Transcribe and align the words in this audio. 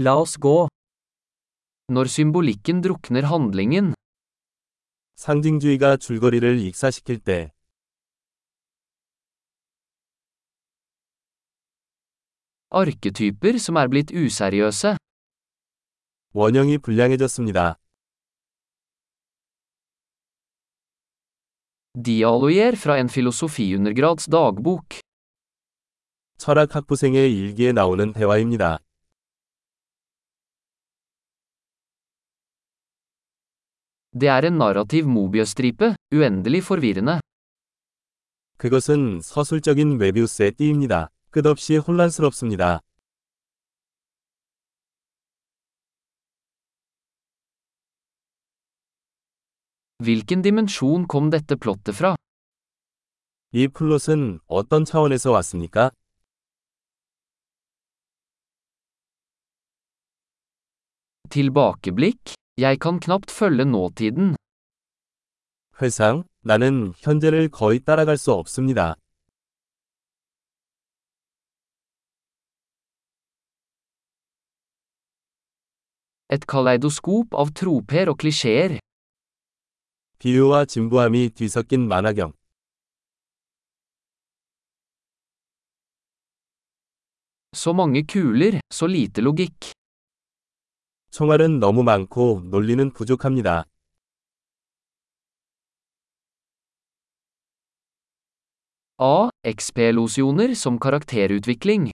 La 0.00 0.14
oss 0.14 0.38
gå. 0.38 0.68
Når 1.90 2.06
symbolikken 2.06 2.82
drukner 2.84 3.24
handlingen, 3.26 3.94
상징주의가 5.16 5.96
줄거리를 5.96 6.60
익사시킬 6.60 7.18
때, 7.18 7.50
arketyper 12.70 13.58
som 13.58 13.76
er 13.76 13.88
blitt 13.88 14.14
useriøse, 14.14 14.96
원형이 16.32 16.78
불량해졌습니다. 16.78 17.74
dialoger 21.94 22.76
fra 22.76 22.98
en 23.00 23.08
filosofiundergrads 23.08 24.30
dagbok, 24.30 25.00
철학 26.38 26.76
학부생의 26.76 27.34
일기에 27.36 27.72
나오는 27.72 28.12
대화입니다. 28.12 28.78
Det 34.12 34.28
er 34.28 34.44
en 34.48 34.58
narrativ 34.58 35.06
mobiøstripe, 35.06 35.94
uendelig 36.12 36.62
forvirrende. 36.64 37.20
그것은 38.56 39.20
서술적인 39.20 39.98
메비우스의 39.98 40.52
띠입니다. 40.52 41.10
끝없이 41.30 41.76
혼란스럽습니다. 41.76 42.80
Hvilken 50.00 50.42
dimensjon 50.42 51.06
kom 51.06 51.30
dette 51.30 51.56
plottet 51.56 51.94
fra? 51.96 52.16
이 53.52 53.68
플롯은 53.68 54.40
어떤 54.46 54.84
차원에서 54.84 55.32
왔습니까? 55.32 55.90
Tilbakeblikk, 61.30 62.34
jeg 62.58 62.80
kan 62.80 62.98
knapt 63.00 63.30
følge 63.30 63.64
nåtiden. 63.64 64.34
회상, 65.80 66.24
나는 66.42 66.92
현재를 66.96 67.48
거의 67.48 67.78
따라갈 67.78 68.16
수 68.16 68.32
없습니다. 68.32 68.96
Et 76.30 76.44
kaleidoskop 76.46 77.32
av 77.32 77.54
troper 77.54 78.08
og 78.10 78.18
klisjeer. 78.18 78.80
비유와 80.18 80.64
진부함이 80.64 81.30
뒤섞인 81.30 81.86
만화경. 81.86 82.32
Så 87.54 87.72
mange 87.72 88.04
kuler, 88.04 88.60
så 88.70 88.86
lite 88.86 89.22
logikk. 89.22 89.77
총알은 91.10 91.58
너무 91.58 91.82
많고 91.82 92.42
논리는 92.44 92.92
부족합니다. 92.92 93.64
A. 99.00 99.30
XP-losjoner 99.44 100.50
som 100.52 100.78
karakterutvikling. 100.78 101.92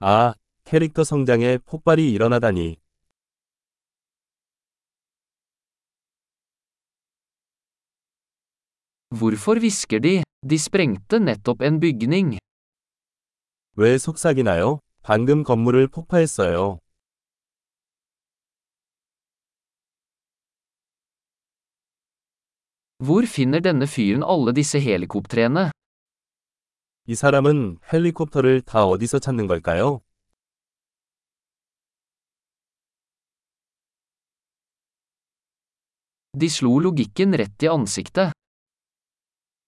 아, 0.00 0.34
캐릭터 0.64 1.02
성장에 1.02 1.58
폭발이 1.58 2.10
일어나다니. 2.12 2.76
Hvorfor 9.10 9.56
hvisker 9.60 10.00
de? 10.02 10.22
De 10.42 10.56
sprengte 10.58 11.16
nettopp 11.18 11.62
en 11.62 11.80
bygning. 11.80 12.38
왜 13.76 13.98
속삭이나요? 13.98 14.80
방금 15.02 15.42
건물을 15.42 15.88
폭파했어요. 15.88 16.78
Hvor 23.03 23.25
finner 23.25 23.61
denne 23.63 23.87
fyren 23.87 24.23
alle 24.23 24.53
disse 24.55 24.79
helikoptrene? 24.79 25.71
이 27.09 27.15
사람은 27.15 27.79
헬리콥터를 27.93 28.61
다 28.61 28.85
어디서 28.85 29.19
찾는 29.19 29.47
걸까요? 29.47 30.01
De 36.33 36.47
slo 36.49 36.79
logikken 36.79 37.33
rett 37.33 37.63
i 37.65 37.67
ansiktet. 37.69 38.31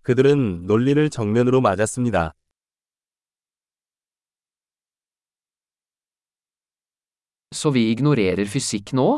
그들은 0.03 0.65
논리를 0.67 1.09
정면으로 1.09 1.61
맞았습니다. 1.61 2.33
Så 7.51 7.71
vi 7.73 7.91
ignorerer 7.91 8.45
fysikk 8.45 8.93
nå? 8.93 9.17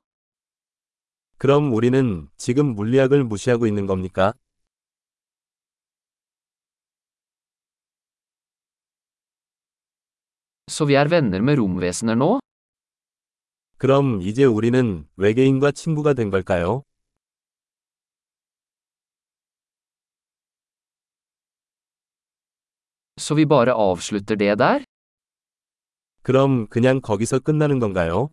그럼 1.39 1.75
우리는 1.75 2.29
지금 2.39 2.75
물리학을 2.75 3.25
무시하고 3.25 3.67
있는 3.67 3.87
겁니까? 3.87 4.33
Så 10.69 10.85
vi 10.87 10.95
er 10.97 11.09
venner 11.09 11.43
med 11.43 11.59
romvesener 11.59 12.17
nå? 12.17 12.41
그럼 13.79 14.23
이제 14.23 14.45
우리는 14.45 15.07
외계인과 15.17 15.73
친구가 15.73 16.15
된 16.15 16.31
걸까요? 16.31 16.83
Så 23.19 23.35
vi 23.35 23.45
bare 23.47 23.73
avslutter 23.73 24.37
det 24.37 24.57
der? 24.57 24.85
그럼 26.23 26.67
그냥 26.69 27.01
거기서 27.01 27.39
끝나는 27.41 27.79
건가요? 27.79 28.31